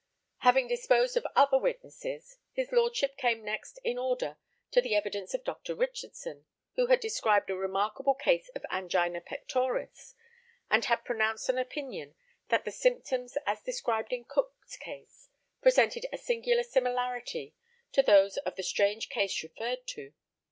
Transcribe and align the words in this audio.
Having 0.39 0.67
disposed 0.67 1.15
of 1.15 1.27
other 1.35 1.59
witnesses, 1.59 2.39
his 2.53 2.71
lordship 2.71 3.17
came 3.19 3.43
next 3.45 3.79
in 3.83 3.99
order 3.99 4.37
to 4.71 4.81
the 4.81 4.95
evidence 4.95 5.35
of 5.35 5.43
Dr. 5.43 5.75
Richardson, 5.75 6.47
who 6.73 6.87
had 6.87 6.99
described 6.99 7.51
a 7.51 7.55
remarkable 7.55 8.15
case 8.15 8.49
of 8.55 8.65
angina 8.71 9.21
pectoris, 9.21 10.15
and 10.71 10.83
had 10.85 11.05
pronounced 11.05 11.49
an 11.49 11.59
opinion 11.59 12.15
that 12.47 12.65
the 12.65 12.71
symptoms 12.71 13.37
as 13.45 13.61
described 13.61 14.11
in 14.11 14.23
Cook's 14.25 14.75
case 14.75 15.29
presented 15.61 16.07
a 16.11 16.17
singular 16.17 16.63
similarity 16.63 17.53
to 17.91 18.01
those 18.01 18.37
of 18.37 18.55
the 18.55 18.63
strange 18.63 19.07
case 19.07 19.43
referred 19.43 19.85
to. 19.89 20.13